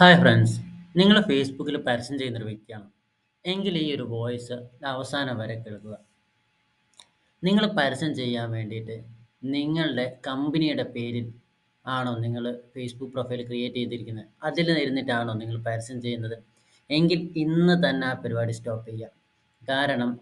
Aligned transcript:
Hi 0.00 0.16
friends 0.22 0.56
നിങ്ങൾ 0.98 1.16
ഫേസ്ബുക്കിൽ 1.28 1.76
പരസ്യം 1.86 2.16
ചെയ്യുന്നൊരു 2.20 2.46
വ്യക്തിയാണ്. 2.48 2.88
എങ്കിൽ 3.44 3.74
ഈ 3.82 3.84
ഒരു 3.94 4.04
വോയിസ് 4.10 4.56
അവസാനം 4.90 5.36
വരെ 5.42 5.54
കേൾക്കുക. 5.60 5.94
നിങ്ങൾ 7.42 7.64
പരസ്യം 7.78 8.12
ചെയ്യാൻ 8.18 8.50
വേണ്ടിയിട്ട് 8.56 8.96
നിങ്ങളുടെ 9.54 10.06
കമ്പനിയുടെ 10.26 10.84
പേരിൽ 10.96 11.26
ആണോ 11.84 12.12
നിങ്ങൾ 12.24 12.44
ഫേസ്ബുക്ക് 12.74 13.14
പ്രൊഫൈൽ 13.14 13.42
ക്രിയേറ്റ് 13.48 13.78
ചെയ്തിരിക്കുന്നത്? 13.80 14.28
അതിൽ 14.48 14.70
ഇരുന്നിട്ടാണോ 14.82 15.34
നിങ്ങൾ 15.40 15.56
പരസ്യം 15.68 16.00
ചെയ്യുന്നത്? 16.04 16.36
എങ്കിൽ 16.90 17.22
ഇന്ന് 17.44 17.76
തന്നെ 17.86 18.06
ആ 18.10 18.14
പരിപാടി 18.24 18.56
സ്റ്റോപ്പ് 18.58 18.86
ചെയ്യുക 18.90 19.10
കാരണം 19.62 20.12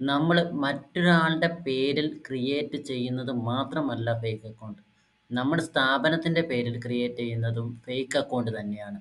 നമ്മൾ 0.00 0.38
മറ്റൊരാളുടെ 0.66 1.50
പേരിൽ 1.66 2.08
ക്രിയേറ്റ് 2.28 2.80
ചെയ്യുന്നത് 2.90 3.32
മാത്രമല്ല 3.50 4.20
ഫേക്ക് 4.22 4.46
അക്കൗണ്ട് 4.52 4.82
നമ്മുടെ 5.30 5.62
സ്ഥാപനത്തിന്റെ 5.62 6.40
പേരിൽ 6.40 6.82
ക്രിയേറ്റ് 6.84 7.18
ചെയ്യുന്നതും 7.18 7.66
ഫേക്ക് 7.86 8.18
അക്കൗണ്ട് 8.18 8.50
തന്നെയാണ്. 8.60 8.98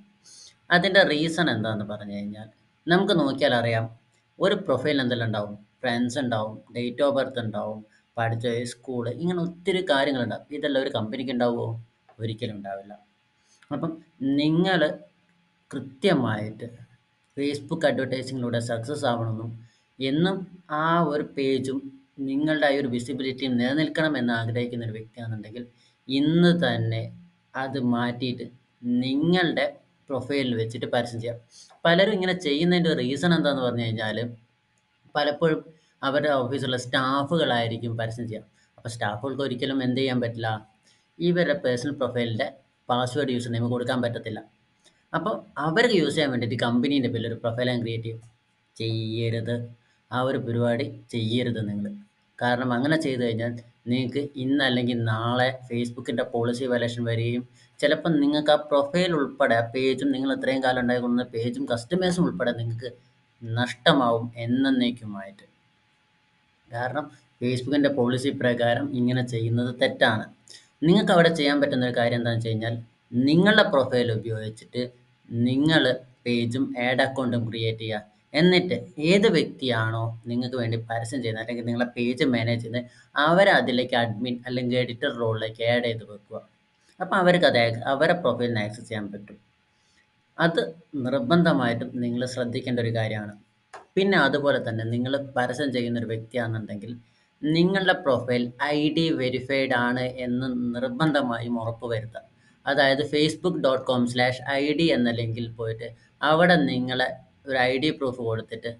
അതിന്റെ 0.71 1.01
റീസൺ 1.03 1.49
എന്താണെന്ന് 1.49 1.85
പറഞ്ഞു 1.93 2.15
കഴിഞ്ഞാൽ 2.15 2.47
നമുക്ക് 2.87 3.13
നോക്കിയാൽ 3.19 3.53
അറിയാം 3.55 3.85
ഒരു 4.39 4.55
പ്രൊഫൈൽ 4.55 5.01
എന്തെല്ലാം 5.01 5.27
ഉണ്ടാവും? 5.27 5.55
ഫ്രണ്ട്സ് 5.81 6.19
ഉണ്ടാവും 6.19 6.55
ഡേറ്റ് 6.75 7.03
ഓഫ് 7.03 7.15
ബർത്ത് 7.15 7.39
ഉണ്ടാവും 7.39 7.79
പഠിച്ച 8.17 8.47
സ്കൂൾ 8.73 9.09
ഇങ്ങനെ 9.09 9.39
ഒത്തിരി 9.39 9.81
കാര്യങ്ങളുണ്ടാവും 9.91 10.55
ഇതെല്ലാം 10.57 10.81
ഒരു 10.83 10.89
കമ്പനിക്ക് 10.89 11.31
ഉണ്ടാവുമോ? 11.31 11.67
ഒരിക്കലും 12.19 12.55
ഉണ്ടാവില്ല. 12.55 12.93
അപ്പം 13.71 13.91
നിങ്ങൾ 14.39 14.81
കൃത്യമായിട്ട് 15.71 16.67
ഫേസ്ബുക്ക് 17.37 17.85
അഡ്വർടൈസിങ്ങിലൂടെ 17.85 18.59
സക്സസ് 18.59 19.05
ആവണമെന്നും 19.05 19.49
എന്നും 19.99 20.37
ആ 20.71 20.85
ഒരു 21.03 21.23
പേജും 21.37 21.79
നിങ്ങളുടെ 22.19 22.67
ആ 22.67 22.79
ഒരു 22.79 22.87
വിസിബിലിറ്റിയും 22.87 23.57
നിലനിൽക്കണം 23.57 24.17
എന്ന് 24.17 24.33
ആഗ്രഹിക്കുന്ന 24.33 24.85
ഒരു 24.85 24.91
വ്യക്തിയാണെന്നുണ്ടെങ്കിൽ 24.91 25.63
ഇന്ന് 26.09 26.51
തന്നെ 26.65 27.01
അത് 27.55 27.79
മാറ്റിയിട്ട് 27.79 28.43
നിങ്ങളുടെ 28.83 29.65
പ്രൊഫൈലിൽ 30.09 30.55
വെച്ചിട്ട് 30.55 30.85
പരസ്യം 30.85 31.21
ചെയ്യാം. 31.21 31.39
പലരും 31.85 32.13
ഇങ്ങനെ 32.13 32.33
ചെയ്യുന്നതിന്റെ 32.33 32.93
റീസൺ 32.93 33.33
എന്താണെന്ന് 33.33 33.63
പറഞ്ഞു 33.63 33.83
കഴിഞ്ഞാൽ 33.83 34.35
പലപ്പോഴും 35.15 35.65
അവരുടെ 36.03 36.29
ഓഫീസിലുള്ള 36.29 36.77
സ്റ്റാഫുകളായിരിക്കും 36.77 37.97
പരസ്യം 37.97 38.27
ചെയ്യാം. 38.27 38.45
അപ്പോൾ 38.77 38.89
സ്റ്റാഫുകൾക്ക് 38.89 39.41
ഒരിക്കലും 39.41 39.83
എന്ത് 39.83 39.99
ചെയ്യാൻ 40.01 40.21
പറ്റില്ല? 40.21 40.67
ഇവരുടെ 41.19 41.53
പേഴ്സണൽ 41.53 41.91
പ്രൊഫൈലിന്റെ 41.91 42.53
പാസ്വേഡ് 42.89 43.29
യൂസ് 43.29 43.53
നെയിം 43.53 43.69
കൊടുക്കാൻ 43.69 44.01
പറ്റത്തില്ല. 44.01 44.43
അപ്പോൾ 45.13 45.41
അവർക്ക് 45.57 45.95
യൂസ് 45.95 46.15
ചെയ്യാൻ 46.15 46.31
വേണ്ടിയിട്ട് 46.31 46.63
കമ്പനീന്റെ 46.63 47.09
പേരിൽ 47.09 47.27
ഒരു 47.27 47.35
പ്രൊഫൈൽ 47.35 47.81
ക്രിയേറ്റ് 47.81 48.03
ചെയ്യും. 48.03 48.21
ചെയ്യരുത്. 48.75 49.75
ആ 50.11 50.21
ഒരു 50.21 50.37
പരിപാടി 50.37 51.01
ചെയ്യരുത് 51.09 51.69
നിങ്ങൾ 51.69 51.93
കാരണം 52.39 52.69
അങ്ങനെ 52.73 52.97
ചെയ്തു 52.97 53.21
കഴിഞ്ഞാൽ 53.23 53.53
നിങ്ങൾക്ക് 53.87 54.21
ഇന്ന് 54.35 54.63
അല്ലെങ്കിൽ 54.63 54.97
നാളെ 55.03 55.49
ഫേസ്ബുക്കിന്റെ 55.67 56.23
പോളിസി 56.23 56.65
വയലേഷൻ 56.65 57.03
വരികയും 57.03 57.43
ചിലപ്പം 57.79 58.13
നിങ്ങൾക്ക് 58.21 58.51
ആ 58.51 58.57
പ്രൊഫൈൽ 58.69 59.11
ഉൾപ്പെടെ 59.19 59.59
പേജും 59.73 60.09
നിങ്ങൾ 60.15 60.29
ഇത്രയും 60.35 60.61
കാലം 60.63 60.81
ഉണ്ടായിക്കൊള്ളുന്ന 60.81 61.25
പേജും 61.35 61.63
കസ്റ്റമേഴ്സും 61.71 62.23
ഉൾപ്പെടെ 62.23 62.53
നിങ്ങൾക്ക് 62.59 62.89
നഷ്ടമാവും 63.41 64.25
എന്നേക്കുമായിട്ട് 64.37 65.45
കാരണം 66.71 67.05
ഫേസ്ബുക്കിന്റെ 67.41 67.91
പോളിസി 67.97 68.29
പ്രകാരം 68.41 68.85
ഇങ്ങനെ 68.99 69.23
ചെയ്യുന്നത് 69.33 69.71
തെറ്റാണ്. 69.81 70.25
നിങ്ങൾക്ക് 70.83 71.13
അവിടെ 71.15 71.31
ചെയ്യാൻ 71.39 71.57
പറ്റുന്ന 71.61 71.85
ഒരു 71.85 71.95
കാര്യം 71.99 72.19
എന്താണെന്ന് 72.19 72.39
വെച്ച് 72.39 72.49
കഴിഞ്ഞാൽ 72.49 72.75
നിങ്ങളുടെ 73.27 73.65
പ്രൊഫൈൽ 73.73 74.09
ഉപയോഗിച്ചിട്ട് 74.17 74.81
നിങ്ങൾ 75.29 75.83
പേജും 76.25 76.65
ആഡ് 76.85 77.03
അക്കൗണ്ടും 77.05 77.41
ക്രിയേറ്റ് 77.49 77.83
ചെയ്യുക. 77.83 78.16
എന്നിട്ട് 78.33 78.77
ഏത് 79.11 79.27
വ്യക്തിയാണോ 79.31 80.03
നിങ്ങൾക്ക് 80.27 80.57
വേണ്ടി 80.57 80.77
പരസ്യം 80.89 81.19
ചെയ്യുന്നത് 81.21 81.43
അല്ലെങ്കിൽ 81.43 81.65
നിങ്ങളെ 81.65 81.87
പേജ് 81.95 82.25
മാനേജ് 82.25 82.61
ചെയ്യുന്നത് 82.61 82.89
അവരെ 83.27 83.51
അതിലേക്ക് 83.51 83.95
അഡ്മിൻ 83.95 84.35
അല്ലെങ്കിൽ 84.47 84.77
എഡിറ്റർ 84.77 85.11
റോളിലേക്ക് 85.19 85.63
ആഡ് 85.73 85.83
ചെയ്ത് 85.83 86.05
വെക്കുക. 86.11 86.39
അപ്പോൾ 86.99 87.15
അവർക്ക് 87.15 87.47
അത് 87.51 87.59
അവരെ 87.85 88.15
പ്രൊഫൈലിന് 88.23 88.59
ആക്സസ് 88.59 88.87
ചെയ്യാൻ 88.87 89.07
പറ്റും. 89.11 89.37
അത് 90.37 90.61
നിർബന്ധമായിട്ടും 91.05 91.89
നിങ്ങൾ 92.01 92.21
ശ്രദ്ധിക്കേണ്ട 92.25 92.79
ഒരു 92.79 92.91
കാര്യമാണ്. 92.95 93.33
പിന്നെ 93.95 94.17
അതുപോലെ 94.17 94.59
തന്നെ 94.67 94.83
നിങ്ങൾ 94.85 95.13
പരസ്യം 95.37 95.69
ചെയ്യുന്ന 95.71 95.99
ഒരു 95.99 96.05
വ്യക്തിയാണെന്നുണ്ടെങ്കിൽ 96.05 96.91
നിങ്ങളുടെ 97.41 97.95
പ്രൊഫൈൽ 98.05 98.43
ഐ 98.63 98.79
ഡി 98.89 99.05
വെരിഫൈഡ് 99.13 99.75
ആണ് 99.87 100.05
എന്ന് 100.17 100.47
നിർബന്ധമായും 100.75 101.55
ഉറപ്പുവരുത്തുക 101.61 102.23
അതായത് 102.65 103.03
Facebook 103.07 103.57
dot 103.57 103.85
com 103.85 104.03
slash 104.07 104.41
I 104.53 104.63
D 104.73 104.87
എന്ന 104.87 105.09
ലിങ്കിൽ 105.11 105.47
പോയിട്ട് 105.51 105.87
അവിടെ 106.21 106.55
നിങ്ങളെ 106.63 107.07
ഒരു 107.47 107.57
ഐ 107.71 107.73
ഡി 107.83 107.89
പ്രൂഫ് 107.99 108.21
കൊടുത്തിട്ട് 108.29 108.71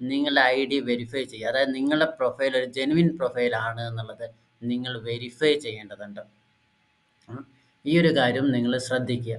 നിങ്ങളുടെ 0.00 0.42
ഐ 0.54 0.58
ഡി 0.70 0.78
വെരിഫൈ 0.90 1.22
ചെയ്യുക. 1.24 1.50
അതായത് 1.50 1.72
നിങ്ങളുടെ 1.74 2.08
പ്രൊഫൈൽ 2.18 2.52
ഒരു 2.60 2.68
ജെനുവിൻ 2.76 3.08
പ്രൊഫൈലാണ് 3.18 3.82
എന്നുള്ളത് 3.90 4.26
നിങ്ങൾ 4.62 4.92
വെരിഫൈ 5.00 5.52
ചെയ്യേണ്ടതുണ്ട്. 5.64 6.22
ഈ 7.84 7.92
ഒരു 8.00 8.10
കാര്യം 8.18 8.46
നിങ്ങൾ 8.56 8.72
ശ്രദ്ധിക്കുക. 8.88 9.36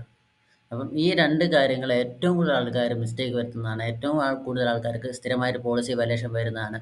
അപ്പം 0.71 0.87
ഈ 1.03 1.05
രണ്ട് 1.21 1.43
കാര്യങ്ങൾ 1.55 1.89
ഏറ്റവും 1.93 2.33
കൂടുതൽ 2.37 2.55
ആൾക്കാർ 2.59 2.93
മിസ്റ്റേക്ക് 3.03 3.35
വരുത്തുന്നതാണ്. 3.35 3.83
ഏറ്റവും 3.83 4.17
കൂടുതൽ 4.45 4.67
ആൾക്കാർക്ക് 4.73 5.11
സ്ഥിരമായിട്ട് 5.19 5.59
പോളിസി 5.67 5.93
വയലേഷൻ 5.93 6.31
വരുന്നതാണ്. 6.39 6.79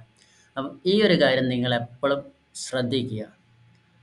അപ്പം 0.57 0.71
ഈ 0.85 0.95
ഒരു 1.07 1.15
കാര്യം 1.23 1.47
നിങ്ങൾ 1.53 1.71
എപ്പോഴും 1.81 2.21
ശ്രദ്ധിക്കുക. 2.65 3.23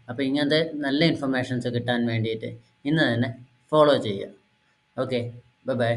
അപ്പോൾ 0.09 0.23
ഇങ്ങനത്തെ 0.23 0.61
നല്ല 0.87 1.01
ഇൻഫർമേഷൻസ് 1.05 1.69
കിട്ടാൻ 1.69 2.01
വേണ്ടിയിട്ട് 2.13 2.51
ഇന്ന് 2.89 3.03
തന്നെ 3.13 3.31
ഫോളോ 3.73 3.95
ചെയ്യുക. 4.07 4.31
Okay 4.97 5.21
bye 5.67 5.75
bye 5.83 5.93